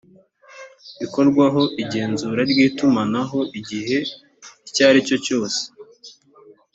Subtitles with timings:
[1.05, 3.97] ikorwaho igenzura ry itumanaho igihe
[4.67, 5.61] icyo ari cyo cyose